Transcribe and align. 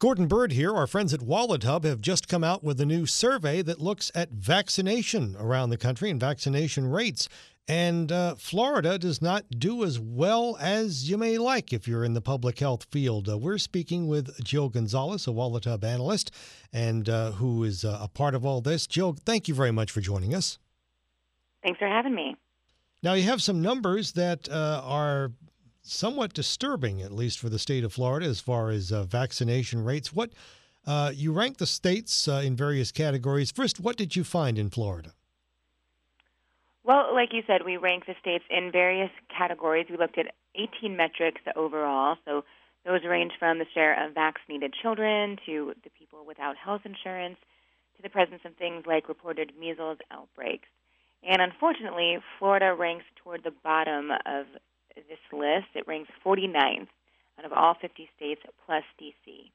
Gordon 0.00 0.28
Bird 0.28 0.52
here. 0.52 0.76
Our 0.76 0.86
friends 0.86 1.12
at 1.12 1.18
WalletHub 1.18 1.82
have 1.82 2.00
just 2.00 2.28
come 2.28 2.44
out 2.44 2.62
with 2.62 2.80
a 2.80 2.86
new 2.86 3.04
survey 3.04 3.62
that 3.62 3.80
looks 3.80 4.12
at 4.14 4.30
vaccination 4.30 5.34
around 5.36 5.70
the 5.70 5.76
country 5.76 6.08
and 6.08 6.20
vaccination 6.20 6.88
rates. 6.88 7.28
And 7.66 8.12
uh, 8.12 8.36
Florida 8.36 8.96
does 8.96 9.20
not 9.20 9.46
do 9.58 9.82
as 9.82 9.98
well 9.98 10.56
as 10.60 11.10
you 11.10 11.18
may 11.18 11.36
like 11.36 11.72
if 11.72 11.88
you're 11.88 12.04
in 12.04 12.14
the 12.14 12.20
public 12.20 12.60
health 12.60 12.86
field. 12.92 13.28
Uh, 13.28 13.38
we're 13.38 13.58
speaking 13.58 14.06
with 14.06 14.42
Jill 14.44 14.68
Gonzalez, 14.68 15.26
a 15.26 15.30
WalletHub 15.30 15.82
analyst, 15.82 16.30
and 16.72 17.08
uh, 17.08 17.32
who 17.32 17.64
is 17.64 17.84
uh, 17.84 17.98
a 18.00 18.06
part 18.06 18.36
of 18.36 18.46
all 18.46 18.60
this. 18.60 18.86
Jill, 18.86 19.16
thank 19.24 19.48
you 19.48 19.54
very 19.54 19.72
much 19.72 19.90
for 19.90 20.00
joining 20.00 20.32
us. 20.32 20.60
Thanks 21.64 21.80
for 21.80 21.88
having 21.88 22.14
me. 22.14 22.36
Now, 23.02 23.14
you 23.14 23.24
have 23.24 23.42
some 23.42 23.60
numbers 23.60 24.12
that 24.12 24.48
uh, 24.48 24.80
are 24.84 25.32
somewhat 25.88 26.34
disturbing, 26.34 27.02
at 27.02 27.12
least 27.12 27.38
for 27.38 27.48
the 27.48 27.58
state 27.58 27.84
of 27.84 27.92
Florida, 27.92 28.26
as 28.26 28.40
far 28.40 28.70
as 28.70 28.92
uh, 28.92 29.04
vaccination 29.04 29.84
rates. 29.84 30.12
What 30.12 30.32
you 31.14 31.32
rank 31.32 31.58
the 31.58 31.66
states 31.66 32.28
in 32.28 32.56
various 32.56 32.92
categories. 32.92 33.50
First, 33.50 33.80
what 33.80 33.96
did 33.96 34.16
you 34.16 34.24
find 34.24 34.58
in 34.58 34.70
Florida? 34.70 35.12
Well, 36.88 37.14
like 37.14 37.34
you 37.34 37.42
said, 37.46 37.66
we 37.66 37.76
rank 37.76 38.06
the 38.06 38.14
states 38.18 38.44
in 38.48 38.72
various 38.72 39.10
categories. 39.28 39.86
We 39.90 39.98
looked 39.98 40.16
at 40.16 40.32
18 40.54 40.96
metrics 40.96 41.42
overall. 41.54 42.16
So 42.24 42.44
those 42.86 43.04
range 43.04 43.32
from 43.38 43.58
the 43.58 43.66
share 43.74 43.92
of 44.02 44.14
vaccinated 44.14 44.74
children 44.80 45.36
to 45.44 45.74
the 45.84 45.90
people 45.90 46.24
without 46.26 46.56
health 46.56 46.82
insurance 46.86 47.36
to 47.96 48.02
the 48.02 48.08
presence 48.08 48.40
of 48.46 48.56
things 48.56 48.84
like 48.86 49.08
reported 49.08 49.52
measles 49.60 49.98
outbreaks. 50.10 50.68
And 51.22 51.42
unfortunately, 51.42 52.18
Florida 52.38 52.74
ranks 52.74 53.04
toward 53.22 53.44
the 53.44 53.52
bottom 53.62 54.10
of 54.24 54.46
this 55.08 55.18
list. 55.32 55.68
It 55.74 55.86
ranks 55.86 56.10
49th 56.24 56.88
out 57.38 57.44
of 57.44 57.52
all 57.52 57.74
50 57.80 58.08
states 58.16 58.42
plus 58.66 58.84
D.C. 58.98 59.52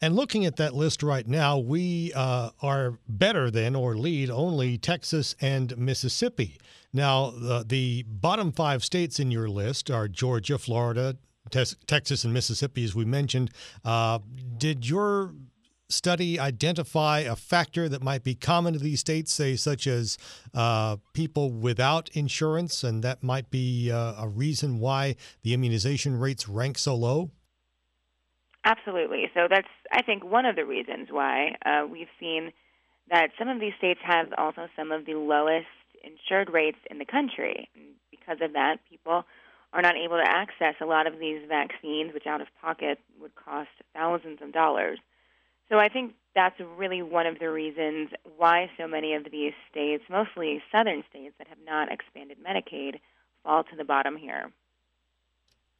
And 0.00 0.14
looking 0.14 0.46
at 0.46 0.56
that 0.56 0.74
list 0.74 1.02
right 1.02 1.26
now, 1.26 1.58
we 1.58 2.12
uh, 2.14 2.50
are 2.62 2.98
better 3.08 3.50
than 3.50 3.74
or 3.74 3.96
lead 3.96 4.30
only 4.30 4.78
Texas 4.78 5.34
and 5.40 5.76
Mississippi. 5.76 6.56
Now, 6.92 7.30
the, 7.30 7.64
the 7.66 8.04
bottom 8.04 8.52
five 8.52 8.84
states 8.84 9.18
in 9.18 9.30
your 9.30 9.48
list 9.48 9.90
are 9.90 10.06
Georgia, 10.06 10.56
Florida, 10.56 11.16
te- 11.50 11.64
Texas, 11.86 12.24
and 12.24 12.32
Mississippi, 12.32 12.84
as 12.84 12.94
we 12.94 13.04
mentioned. 13.04 13.50
Uh, 13.84 14.20
did 14.56 14.88
your 14.88 15.34
study 15.88 16.38
identify 16.38 17.20
a 17.20 17.34
factor 17.34 17.88
that 17.88 18.02
might 18.02 18.22
be 18.22 18.34
common 18.34 18.74
to 18.74 18.78
these 18.78 19.00
states, 19.00 19.32
say, 19.32 19.56
such 19.56 19.86
as 19.86 20.18
uh, 20.54 20.96
people 21.14 21.50
without 21.50 22.10
insurance, 22.12 22.84
and 22.84 23.02
that 23.02 23.22
might 23.22 23.50
be 23.50 23.90
uh, 23.90 24.14
a 24.18 24.28
reason 24.28 24.78
why 24.78 25.16
the 25.42 25.54
immunization 25.54 26.18
rates 26.18 26.48
rank 26.48 26.78
so 26.78 26.94
low? 26.94 27.30
Absolutely. 28.64 29.30
So 29.34 29.46
that's, 29.48 29.68
I 29.92 30.02
think, 30.02 30.24
one 30.24 30.44
of 30.44 30.56
the 30.56 30.66
reasons 30.66 31.08
why 31.10 31.56
uh, 31.64 31.86
we've 31.90 32.08
seen 32.20 32.52
that 33.10 33.30
some 33.38 33.48
of 33.48 33.60
these 33.60 33.72
states 33.78 34.00
have 34.02 34.26
also 34.36 34.68
some 34.76 34.92
of 34.92 35.06
the 35.06 35.14
lowest 35.14 35.66
insured 36.04 36.52
rates 36.52 36.78
in 36.90 36.98
the 36.98 37.06
country. 37.06 37.70
And 37.74 37.94
because 38.10 38.38
of 38.42 38.52
that, 38.52 38.76
people 38.90 39.24
are 39.72 39.82
not 39.82 39.96
able 39.96 40.16
to 40.16 40.28
access 40.28 40.74
a 40.82 40.86
lot 40.86 41.06
of 41.06 41.18
these 41.18 41.40
vaccines, 41.48 42.12
which 42.12 42.26
out 42.26 42.42
of 42.42 42.48
pocket 42.60 42.98
would 43.20 43.34
cost 43.34 43.70
thousands 43.94 44.40
of 44.42 44.52
dollars. 44.52 44.98
So 45.70 45.78
I 45.78 45.88
think 45.88 46.14
that's 46.34 46.58
really 46.76 47.02
one 47.02 47.26
of 47.26 47.38
the 47.38 47.50
reasons 47.50 48.10
why 48.36 48.70
so 48.78 48.86
many 48.86 49.14
of 49.14 49.24
these 49.30 49.52
states, 49.70 50.04
mostly 50.08 50.62
southern 50.72 51.02
states 51.10 51.34
that 51.38 51.48
have 51.48 51.58
not 51.66 51.90
expanded 51.92 52.38
Medicaid, 52.42 53.00
fall 53.42 53.64
to 53.64 53.76
the 53.76 53.84
bottom 53.84 54.16
here. 54.16 54.50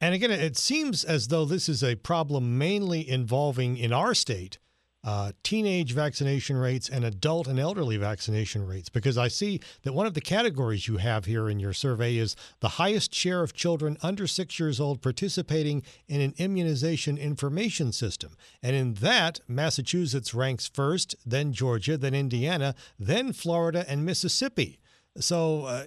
And 0.01 0.13
again, 0.13 0.31
it 0.31 0.57
seems 0.57 1.03
as 1.03 1.27
though 1.27 1.45
this 1.45 1.67
is 1.67 1.83
a 1.83 1.95
problem 1.95 2.57
mainly 2.57 3.07
involving 3.07 3.77
in 3.77 3.91
our 3.91 4.13
state 4.13 4.59
uh, 5.03 5.31
teenage 5.43 5.93
vaccination 5.93 6.57
rates 6.57 6.89
and 6.89 7.05
adult 7.05 7.47
and 7.47 7.59
elderly 7.59 7.97
vaccination 7.97 8.67
rates, 8.67 8.89
because 8.89 9.17
I 9.17 9.29
see 9.29 9.61
that 9.83 9.93
one 9.93 10.05
of 10.05 10.13
the 10.13 10.21
categories 10.21 10.87
you 10.87 10.97
have 10.97 11.25
here 11.25 11.49
in 11.49 11.59
your 11.59 11.73
survey 11.73 12.17
is 12.17 12.35
the 12.59 12.69
highest 12.69 13.13
share 13.13 13.41
of 13.41 13.53
children 13.53 13.97
under 14.01 14.27
six 14.27 14.59
years 14.59 14.79
old 14.79 15.01
participating 15.01 15.83
in 16.07 16.21
an 16.21 16.33
immunization 16.37 17.17
information 17.17 17.91
system. 17.91 18.35
And 18.61 18.75
in 18.75 18.95
that, 18.95 19.39
Massachusetts 19.47 20.33
ranks 20.33 20.67
first, 20.67 21.15
then 21.25 21.53
Georgia, 21.53 21.97
then 21.97 22.13
Indiana, 22.13 22.75
then 22.99 23.31
Florida, 23.31 23.85
and 23.87 24.05
Mississippi. 24.05 24.79
So, 25.17 25.65
uh, 25.65 25.85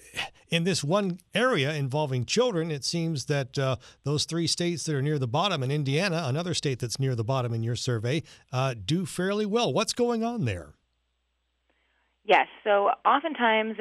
in 0.52 0.64
this 0.64 0.84
one 0.84 1.18
area 1.34 1.74
involving 1.74 2.26
children, 2.26 2.70
it 2.70 2.84
seems 2.84 3.24
that 3.24 3.58
uh, 3.58 3.76
those 4.04 4.26
three 4.26 4.46
states 4.46 4.84
that 4.84 4.94
are 4.94 5.02
near 5.02 5.18
the 5.18 5.26
bottom, 5.26 5.62
and 5.62 5.72
Indiana, 5.72 6.24
another 6.26 6.52
state 6.52 6.78
that's 6.78 7.00
near 7.00 7.14
the 7.14 7.24
bottom 7.24 7.54
in 7.54 7.62
your 7.62 7.74
survey, 7.74 8.22
uh, 8.52 8.74
do 8.84 9.06
fairly 9.06 9.46
well. 9.46 9.72
What's 9.72 9.94
going 9.94 10.22
on 10.22 10.44
there? 10.44 10.74
Yes. 12.24 12.46
So, 12.62 12.90
oftentimes, 13.04 13.78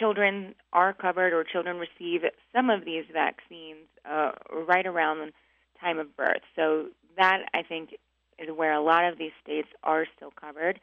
children 0.00 0.54
are 0.72 0.94
covered 0.94 1.34
or 1.34 1.44
children 1.44 1.76
receive 1.76 2.22
some 2.52 2.70
of 2.70 2.86
these 2.86 3.04
vaccines 3.12 3.86
uh, 4.10 4.32
right 4.66 4.86
around 4.86 5.18
the 5.18 5.30
time 5.78 5.98
of 5.98 6.16
birth. 6.16 6.42
So, 6.56 6.86
that 7.18 7.40
I 7.52 7.62
think 7.62 7.90
is 8.38 8.48
where 8.56 8.72
a 8.72 8.82
lot 8.82 9.04
of 9.04 9.18
these 9.18 9.30
states 9.42 9.68
are 9.82 10.06
still 10.16 10.32
covered. 10.40 10.80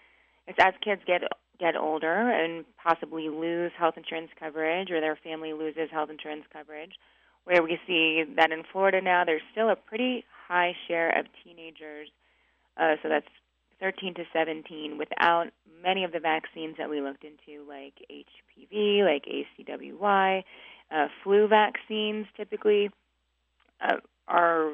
It's 0.47 0.59
as 0.61 0.73
kids 0.83 1.01
get 1.05 1.23
get 1.61 1.77
older 1.77 2.29
and 2.31 2.65
possibly 2.83 3.29
lose 3.29 3.71
health 3.77 3.93
insurance 3.95 4.31
coverage 4.37 4.89
or 4.89 4.99
their 4.99 5.17
family 5.23 5.53
loses 5.53 5.89
health 5.91 6.09
insurance 6.09 6.43
coverage. 6.51 6.93
Where 7.45 7.63
we 7.63 7.79
see 7.87 8.23
that 8.35 8.51
in 8.51 8.63
Florida 8.71 8.99
now, 8.99 9.23
there's 9.23 9.41
still 9.51 9.69
a 9.69 9.75
pretty 9.75 10.25
high 10.47 10.73
share 10.87 11.17
of 11.17 11.25
teenagers, 11.43 12.09
uh, 12.77 12.95
so 13.01 13.09
that's 13.09 13.27
13 13.79 14.13
to 14.15 14.23
17, 14.33 14.97
without 14.97 15.47
many 15.81 16.03
of 16.03 16.11
the 16.11 16.19
vaccines 16.19 16.75
that 16.77 16.89
we 16.89 17.01
looked 17.01 17.23
into, 17.23 17.67
like 17.67 17.93
HPV, 18.11 19.03
like 19.03 19.25
ACWY, 19.25 20.43
uh, 20.91 21.07
flu 21.23 21.47
vaccines 21.47 22.27
typically 22.37 22.91
uh, 23.81 23.95
are 24.27 24.73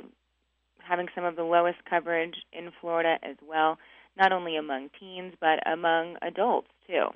having 0.80 1.08
some 1.16 1.24
of 1.24 1.36
the 1.36 1.44
lowest 1.44 1.78
coverage 1.90 2.36
in 2.52 2.72
Florida 2.81 3.18
as 3.24 3.36
well 3.48 3.78
not 4.17 4.31
only 4.31 4.55
among 4.55 4.89
teens, 5.00 5.33
but 5.39 5.59
among 5.66 6.17
adults 6.22 6.69
too. 6.88 7.07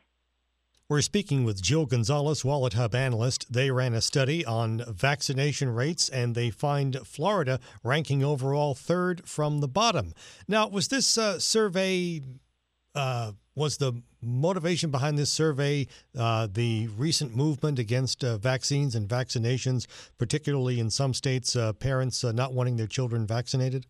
We're 0.91 1.01
speaking 1.01 1.45
with 1.45 1.61
Jill 1.61 1.85
Gonzalez, 1.85 2.43
WalletHub 2.43 2.93
analyst. 2.93 3.45
They 3.49 3.71
ran 3.71 3.93
a 3.93 4.01
study 4.01 4.45
on 4.45 4.83
vaccination 4.89 5.69
rates 5.73 6.09
and 6.09 6.35
they 6.35 6.49
find 6.49 6.97
Florida 7.07 7.61
ranking 7.81 8.25
overall 8.25 8.75
third 8.75 9.25
from 9.25 9.59
the 9.61 9.69
bottom. 9.69 10.13
Now, 10.49 10.67
was 10.67 10.89
this 10.89 11.17
uh, 11.17 11.39
survey, 11.39 12.19
uh, 12.93 13.31
was 13.55 13.77
the 13.77 14.03
motivation 14.21 14.91
behind 14.91 15.17
this 15.17 15.31
survey 15.31 15.87
uh, 16.17 16.49
the 16.51 16.89
recent 16.97 17.37
movement 17.37 17.79
against 17.79 18.21
uh, 18.25 18.37
vaccines 18.37 18.93
and 18.93 19.07
vaccinations, 19.07 19.87
particularly 20.17 20.77
in 20.77 20.89
some 20.89 21.13
states, 21.13 21.55
uh, 21.55 21.71
parents 21.71 22.21
uh, 22.25 22.33
not 22.33 22.53
wanting 22.53 22.75
their 22.75 22.85
children 22.85 23.25
vaccinated? 23.25 23.85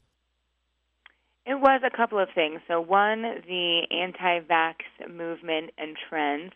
Was 1.61 1.81
a 1.85 1.95
couple 1.95 2.17
of 2.17 2.27
things. 2.33 2.59
So, 2.67 2.81
one, 2.81 3.21
the 3.21 3.81
anti 3.91 4.39
vax 4.39 4.77
movement 5.07 5.69
and 5.77 5.95
trends, 6.09 6.53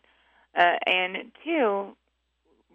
uh, 0.58 0.78
and 0.88 1.32
two, 1.44 1.96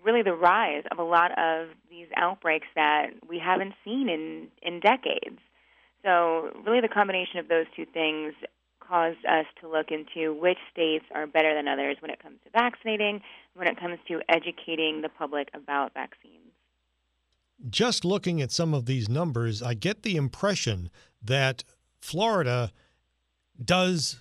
really 0.05 0.23
the 0.23 0.35
rise 0.35 0.85
of 0.93 0.99
a 0.99 1.03
lot 1.03 1.33
of 1.37 1.71
these 1.91 2.07
outbreaks 2.17 2.69
that 2.77 3.07
we 3.29 3.41
haven't 3.45 3.75
seen 3.85 4.09
in, 4.09 4.47
in 4.63 4.79
decades. 4.79 5.41
So, 6.05 6.51
really, 6.65 6.81
the 6.81 6.89
combination 6.89 7.41
of 7.41 7.49
those 7.49 7.67
two 7.75 7.85
things 7.85 8.35
caused 8.79 9.25
us 9.25 9.47
to 9.61 9.69
look 9.69 9.89
into 9.91 10.33
which 10.33 10.59
states 10.73 11.07
are 11.13 11.27
better 11.27 11.53
than 11.53 11.67
others 11.67 11.97
when 11.99 12.13
it 12.13 12.23
comes 12.23 12.37
to 12.45 12.51
vaccinating, 12.51 13.23
when 13.55 13.67
it 13.67 13.79
comes 13.79 13.99
to 14.07 14.21
educating 14.29 15.03
the 15.03 15.09
public 15.09 15.49
about 15.53 15.95
vaccines. 15.95 16.53
Just 17.69 18.05
looking 18.05 18.41
at 18.41 18.53
some 18.53 18.73
of 18.73 18.87
these 18.87 19.09
numbers, 19.09 19.63
I 19.63 19.75
get 19.75 20.05
the 20.05 20.15
impression 20.15 20.91
that 21.23 21.65
Florida 22.01 22.73
does 23.63 24.21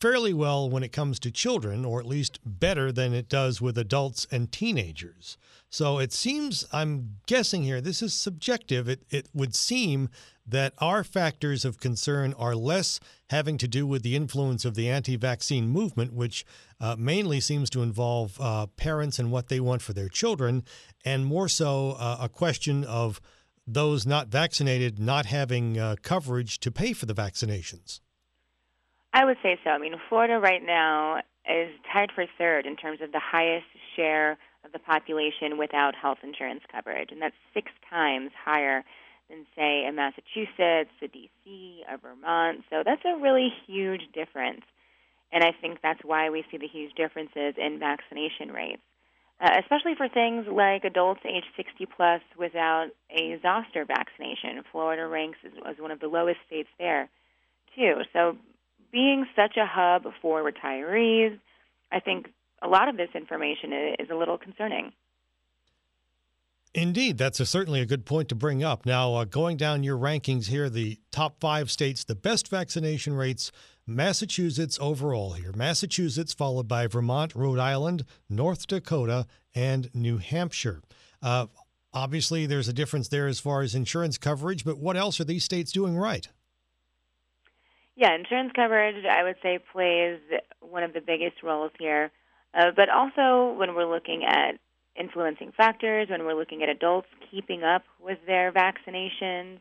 fairly 0.00 0.34
well 0.34 0.68
when 0.68 0.82
it 0.82 0.92
comes 0.92 1.18
to 1.18 1.30
children, 1.30 1.84
or 1.84 2.00
at 2.00 2.06
least 2.06 2.38
better 2.44 2.92
than 2.92 3.14
it 3.14 3.28
does 3.28 3.60
with 3.60 3.78
adults 3.78 4.26
and 4.30 4.52
teenagers. 4.52 5.38
So 5.70 5.98
it 5.98 6.12
seems, 6.12 6.66
I'm 6.72 7.16
guessing 7.26 7.62
here, 7.62 7.80
this 7.80 8.02
is 8.02 8.14
subjective. 8.14 8.88
It, 8.88 9.02
it 9.10 9.28
would 9.34 9.54
seem 9.54 10.08
that 10.46 10.74
our 10.78 11.02
factors 11.02 11.64
of 11.64 11.80
concern 11.80 12.34
are 12.38 12.54
less 12.54 13.00
having 13.30 13.58
to 13.58 13.66
do 13.66 13.86
with 13.86 14.02
the 14.02 14.14
influence 14.14 14.64
of 14.64 14.74
the 14.74 14.88
anti 14.88 15.16
vaccine 15.16 15.68
movement, 15.68 16.12
which 16.12 16.44
uh, 16.80 16.94
mainly 16.96 17.40
seems 17.40 17.68
to 17.70 17.82
involve 17.82 18.40
uh, 18.40 18.66
parents 18.76 19.18
and 19.18 19.32
what 19.32 19.48
they 19.48 19.58
want 19.58 19.82
for 19.82 19.92
their 19.92 20.08
children, 20.08 20.62
and 21.04 21.26
more 21.26 21.48
so 21.48 21.96
uh, 21.98 22.18
a 22.20 22.28
question 22.28 22.84
of 22.84 23.20
those 23.66 24.06
not 24.06 24.28
vaccinated 24.28 24.98
not 24.98 25.26
having 25.26 25.78
uh, 25.78 25.96
coverage 26.02 26.60
to 26.60 26.70
pay 26.70 26.92
for 26.92 27.06
the 27.06 27.14
vaccinations. 27.14 28.00
I 29.12 29.24
would 29.24 29.38
say 29.42 29.58
so. 29.64 29.70
I 29.70 29.78
mean, 29.78 29.94
Florida 30.08 30.38
right 30.38 30.62
now 30.64 31.22
is 31.48 31.70
tied 31.92 32.10
for 32.14 32.26
third 32.38 32.66
in 32.66 32.76
terms 32.76 33.00
of 33.00 33.12
the 33.12 33.20
highest 33.20 33.66
share 33.94 34.32
of 34.64 34.72
the 34.72 34.78
population 34.78 35.58
without 35.58 35.94
health 35.94 36.18
insurance 36.22 36.62
coverage, 36.70 37.10
and 37.12 37.22
that's 37.22 37.34
six 37.54 37.70
times 37.88 38.30
higher 38.44 38.84
than, 39.30 39.46
say, 39.56 39.86
a 39.88 39.92
Massachusetts, 39.92 40.90
a 41.02 41.08
D.C., 41.08 41.82
a 41.90 41.96
Vermont. 41.98 42.62
So 42.70 42.82
that's 42.84 43.02
a 43.04 43.20
really 43.20 43.48
huge 43.66 44.02
difference. 44.12 44.62
And 45.32 45.42
I 45.42 45.52
think 45.60 45.78
that's 45.82 46.00
why 46.04 46.30
we 46.30 46.44
see 46.50 46.58
the 46.58 46.68
huge 46.68 46.94
differences 46.94 47.54
in 47.58 47.78
vaccination 47.78 48.52
rates, 48.52 48.82
uh, 49.40 49.50
especially 49.60 49.94
for 49.96 50.08
things 50.08 50.46
like 50.50 50.84
adults 50.84 51.20
age 51.26 51.44
60 51.56 51.86
plus 51.94 52.22
without 52.38 52.88
a 53.10 53.38
zoster 53.42 53.84
vaccination. 53.84 54.62
Florida 54.72 55.06
ranks 55.06 55.38
as, 55.44 55.52
as 55.68 55.76
one 55.78 55.90
of 55.90 56.00
the 56.00 56.08
lowest 56.08 56.38
states 56.46 56.70
there, 56.78 57.10
too. 57.74 58.00
So 58.12 58.36
being 58.92 59.26
such 59.36 59.56
a 59.56 59.66
hub 59.66 60.04
for 60.22 60.42
retirees, 60.42 61.38
I 61.92 62.00
think 62.00 62.28
a 62.62 62.68
lot 62.68 62.88
of 62.88 62.96
this 62.96 63.10
information 63.14 63.94
is 63.98 64.08
a 64.10 64.14
little 64.14 64.38
concerning. 64.38 64.92
Indeed, 66.74 67.16
that's 67.16 67.40
a, 67.40 67.46
certainly 67.46 67.80
a 67.80 67.86
good 67.86 68.04
point 68.04 68.28
to 68.28 68.34
bring 68.34 68.62
up. 68.62 68.84
Now, 68.84 69.14
uh, 69.14 69.24
going 69.24 69.56
down 69.56 69.82
your 69.82 69.96
rankings 69.96 70.46
here, 70.46 70.68
the 70.68 70.98
top 71.10 71.40
five 71.40 71.70
states, 71.70 72.04
the 72.04 72.14
best 72.14 72.48
vaccination 72.48 73.14
rates 73.14 73.50
Massachusetts 73.86 74.78
overall 74.80 75.34
here. 75.34 75.52
Massachusetts, 75.52 76.34
followed 76.34 76.66
by 76.66 76.88
Vermont, 76.88 77.36
Rhode 77.36 77.60
Island, 77.60 78.04
North 78.28 78.66
Dakota, 78.66 79.26
and 79.54 79.88
New 79.94 80.18
Hampshire. 80.18 80.82
Uh, 81.22 81.46
obviously, 81.94 82.46
there's 82.46 82.66
a 82.66 82.72
difference 82.72 83.06
there 83.08 83.28
as 83.28 83.38
far 83.38 83.62
as 83.62 83.76
insurance 83.76 84.18
coverage, 84.18 84.64
but 84.64 84.78
what 84.78 84.96
else 84.96 85.20
are 85.20 85.24
these 85.24 85.44
states 85.44 85.70
doing 85.70 85.96
right? 85.96 86.28
Yeah, 87.94 88.14
insurance 88.14 88.52
coverage, 88.56 89.04
I 89.06 89.22
would 89.22 89.36
say, 89.40 89.60
plays 89.72 90.18
one 90.60 90.82
of 90.82 90.92
the 90.92 91.00
biggest 91.00 91.42
roles 91.44 91.70
here. 91.78 92.10
Uh, 92.52 92.72
but 92.74 92.88
also, 92.88 93.56
when 93.56 93.76
we're 93.76 93.90
looking 93.90 94.24
at 94.24 94.58
influencing 94.96 95.52
factors, 95.56 96.08
when 96.10 96.24
we're 96.24 96.34
looking 96.34 96.62
at 96.64 96.68
adults 96.68 97.08
keeping 97.30 97.62
up 97.62 97.84
with 98.00 98.18
their 98.26 98.50
vaccinations, 98.50 99.60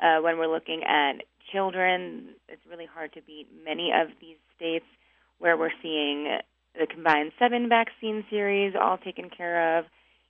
uh, 0.00 0.20
when 0.20 0.38
we're 0.38 0.52
looking 0.52 0.82
at 0.84 1.22
children, 1.50 2.30
it's 2.48 2.62
really 2.68 2.86
hard 2.86 3.12
to 3.14 3.22
beat 3.22 3.48
many 3.64 3.90
of 3.92 4.08
these 4.20 4.36
states 4.56 4.86
where 5.38 5.56
we're 5.56 5.70
seeing 5.82 6.38
the 6.78 6.86
combined 6.86 7.32
seven 7.38 7.68
vaccine 7.68 8.24
series 8.30 8.74
all 8.80 8.98
taken 8.98 9.30
care 9.30 9.78
of. 9.78 9.84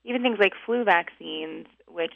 Even 0.05 0.23
things 0.23 0.39
like 0.39 0.53
flu 0.67 0.85
vaccines, 0.85 1.67
which 1.89 2.13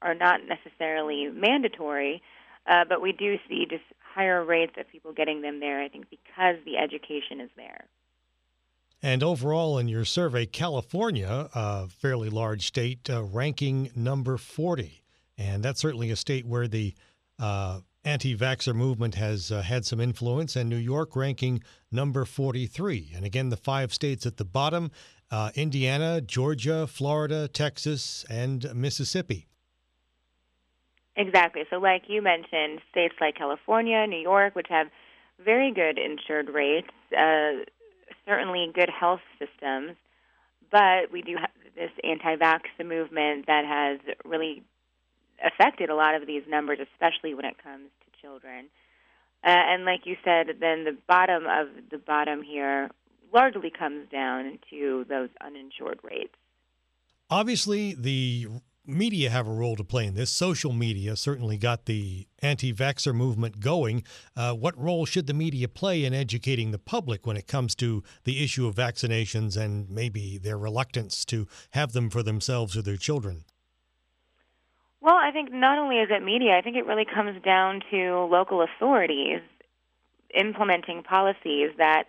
are 0.00 0.14
not 0.14 0.40
necessarily 0.46 1.28
mandatory, 1.32 2.22
uh, 2.66 2.84
but 2.88 3.02
we 3.02 3.12
do 3.12 3.36
see 3.48 3.66
just 3.68 3.82
higher 4.14 4.44
rates 4.44 4.72
of 4.78 4.88
people 4.90 5.12
getting 5.12 5.42
them 5.42 5.60
there, 5.60 5.82
I 5.82 5.88
think, 5.88 6.06
because 6.10 6.56
the 6.64 6.76
education 6.76 7.40
is 7.40 7.50
there. 7.56 7.84
And 9.02 9.22
overall, 9.22 9.78
in 9.78 9.88
your 9.88 10.04
survey, 10.04 10.46
California, 10.46 11.48
a 11.54 11.88
fairly 11.88 12.30
large 12.30 12.66
state, 12.66 13.08
uh, 13.08 13.22
ranking 13.22 13.90
number 13.94 14.36
40. 14.36 15.02
And 15.36 15.62
that's 15.62 15.80
certainly 15.80 16.10
a 16.10 16.16
state 16.16 16.46
where 16.46 16.66
the 16.66 16.94
uh, 17.38 17.80
anti 18.04 18.36
vaxxer 18.36 18.74
movement 18.74 19.14
has 19.16 19.50
uh, 19.50 19.62
had 19.62 19.84
some 19.84 20.00
influence, 20.00 20.56
and 20.56 20.68
New 20.68 20.76
York 20.76 21.16
ranking 21.16 21.62
number 21.90 22.24
43. 22.24 23.12
And 23.14 23.24
again, 23.24 23.48
the 23.48 23.56
five 23.56 23.92
states 23.92 24.26
at 24.26 24.36
the 24.36 24.44
bottom 24.44 24.90
uh, 25.30 25.50
Indiana, 25.54 26.20
Georgia, 26.20 26.86
Florida, 26.86 27.48
Texas, 27.48 28.24
and 28.30 28.74
Mississippi. 28.74 29.46
Exactly. 31.16 31.62
So, 31.68 31.76
like 31.76 32.04
you 32.06 32.22
mentioned, 32.22 32.80
states 32.90 33.14
like 33.20 33.34
California, 33.34 34.06
New 34.06 34.20
York, 34.20 34.54
which 34.54 34.68
have 34.70 34.86
very 35.44 35.72
good 35.72 35.98
insured 35.98 36.48
rates, 36.48 36.90
uh, 37.12 37.64
certainly 38.26 38.70
good 38.74 38.88
health 38.88 39.20
systems, 39.38 39.96
but 40.70 41.10
we 41.12 41.22
do 41.22 41.36
have 41.36 41.50
this 41.74 41.90
anti-vax 42.04 42.60
movement 42.84 43.46
that 43.46 43.64
has 43.64 43.98
really 44.24 44.62
affected 45.44 45.90
a 45.90 45.94
lot 45.94 46.14
of 46.14 46.26
these 46.26 46.42
numbers, 46.48 46.78
especially 46.92 47.34
when 47.34 47.44
it 47.44 47.62
comes 47.62 47.90
to 48.04 48.20
children. 48.20 48.66
Uh, 49.44 49.48
and 49.50 49.84
like 49.84 50.00
you 50.04 50.16
said, 50.24 50.48
then 50.60 50.84
the 50.84 50.96
bottom 51.06 51.44
of 51.46 51.68
the 51.90 51.98
bottom 51.98 52.42
here 52.42 52.90
largely 53.32 53.70
comes 53.70 54.08
down 54.10 54.58
to 54.70 55.04
those 55.08 55.28
uninsured 55.40 56.00
rates. 56.02 56.34
Obviously, 57.30 57.94
the 57.94 58.48
media 58.88 59.28
have 59.28 59.46
a 59.46 59.52
role 59.52 59.76
to 59.76 59.84
play 59.84 60.06
in 60.06 60.14
this. 60.14 60.30
Social 60.30 60.72
media 60.72 61.14
certainly 61.14 61.58
got 61.58 61.84
the 61.84 62.26
anti 62.40 62.72
vaxxer 62.72 63.14
movement 63.14 63.60
going. 63.60 64.02
Uh, 64.34 64.54
what 64.54 64.76
role 64.78 65.04
should 65.04 65.26
the 65.26 65.34
media 65.34 65.68
play 65.68 66.04
in 66.04 66.14
educating 66.14 66.70
the 66.70 66.78
public 66.78 67.26
when 67.26 67.36
it 67.36 67.46
comes 67.46 67.74
to 67.76 68.02
the 68.24 68.42
issue 68.42 68.66
of 68.66 68.74
vaccinations 68.74 69.56
and 69.56 69.90
maybe 69.90 70.38
their 70.38 70.58
reluctance 70.58 71.24
to 71.26 71.46
have 71.72 71.92
them 71.92 72.08
for 72.08 72.22
themselves 72.22 72.76
or 72.76 72.82
their 72.82 72.96
children? 72.96 73.44
Well, 75.00 75.14
I 75.14 75.30
think 75.30 75.52
not 75.52 75.78
only 75.78 75.96
is 75.96 76.08
it 76.10 76.22
media, 76.22 76.56
I 76.56 76.62
think 76.62 76.76
it 76.76 76.86
really 76.86 77.04
comes 77.04 77.40
down 77.42 77.82
to 77.90 78.26
local 78.30 78.62
authorities 78.62 79.40
implementing 80.34 81.02
policies 81.02 81.70
that 81.78 82.04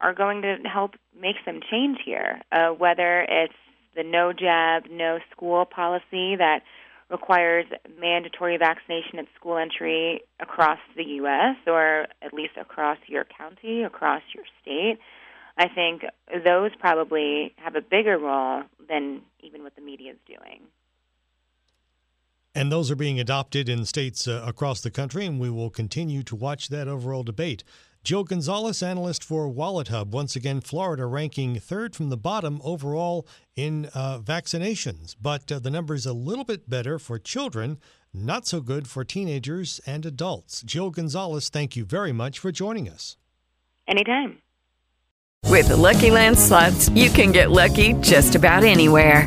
are 0.00 0.14
going 0.14 0.42
to 0.42 0.56
help 0.64 0.92
make 1.18 1.36
some 1.44 1.60
change 1.70 1.98
here, 2.04 2.40
uh, 2.52 2.68
whether 2.68 3.20
it's 3.28 3.54
the 3.94 4.02
no 4.02 4.32
jab, 4.32 4.84
no 4.90 5.18
school 5.30 5.64
policy 5.64 6.36
that 6.36 6.60
requires 7.08 7.66
mandatory 8.00 8.56
vaccination 8.56 9.18
at 9.18 9.26
school 9.38 9.56
entry 9.56 10.22
across 10.40 10.78
the 10.96 11.04
U.S. 11.04 11.56
or 11.66 12.06
at 12.20 12.34
least 12.34 12.54
across 12.60 12.98
your 13.06 13.24
county, 13.24 13.82
across 13.82 14.22
your 14.34 14.44
state. 14.60 14.98
I 15.56 15.68
think 15.68 16.02
those 16.44 16.72
probably 16.78 17.54
have 17.56 17.76
a 17.76 17.80
bigger 17.80 18.18
role 18.18 18.64
than 18.88 19.22
even 19.40 19.62
what 19.62 19.76
the 19.76 19.82
media 19.82 20.12
is 20.12 20.18
doing. 20.26 20.62
And 22.56 22.72
those 22.72 22.90
are 22.90 22.96
being 22.96 23.20
adopted 23.20 23.68
in 23.68 23.84
states 23.84 24.26
uh, 24.26 24.42
across 24.42 24.80
the 24.80 24.90
country, 24.90 25.26
and 25.26 25.38
we 25.38 25.50
will 25.50 25.68
continue 25.68 26.22
to 26.22 26.34
watch 26.34 26.70
that 26.70 26.88
overall 26.88 27.22
debate. 27.22 27.62
Joe 28.02 28.24
Gonzalez, 28.24 28.82
analyst 28.82 29.22
for 29.22 29.46
WalletHub. 29.46 30.06
Once 30.06 30.34
again, 30.36 30.62
Florida 30.62 31.04
ranking 31.04 31.60
third 31.60 31.94
from 31.94 32.08
the 32.08 32.16
bottom 32.16 32.62
overall 32.64 33.28
in 33.56 33.90
uh, 33.92 34.20
vaccinations, 34.20 35.14
but 35.20 35.52
uh, 35.52 35.58
the 35.58 35.68
numbers 35.68 36.06
a 36.06 36.14
little 36.14 36.44
bit 36.44 36.70
better 36.70 36.98
for 36.98 37.18
children, 37.18 37.78
not 38.14 38.46
so 38.46 38.62
good 38.62 38.88
for 38.88 39.04
teenagers 39.04 39.78
and 39.84 40.06
adults. 40.06 40.62
Joe 40.64 40.88
Gonzalez, 40.88 41.50
thank 41.50 41.76
you 41.76 41.84
very 41.84 42.12
much 42.12 42.38
for 42.38 42.50
joining 42.52 42.88
us. 42.88 43.18
Anytime. 43.86 44.38
With 45.44 45.68
the 45.68 45.76
Lucky 45.76 46.10
Land 46.10 46.38
slots, 46.38 46.88
you 46.88 47.10
can 47.10 47.32
get 47.32 47.50
lucky 47.50 47.92
just 48.00 48.34
about 48.34 48.64
anywhere. 48.64 49.26